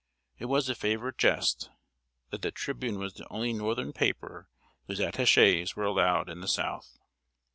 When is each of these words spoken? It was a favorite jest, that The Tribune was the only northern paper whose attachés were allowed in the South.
It 0.39 0.45
was 0.45 0.67
a 0.67 0.73
favorite 0.73 1.19
jest, 1.19 1.69
that 2.31 2.41
The 2.41 2.49
Tribune 2.49 2.97
was 2.97 3.13
the 3.13 3.27
only 3.29 3.53
northern 3.53 3.93
paper 3.93 4.49
whose 4.87 4.97
attachés 4.99 5.75
were 5.75 5.85
allowed 5.85 6.27
in 6.27 6.41
the 6.41 6.47
South. 6.47 6.97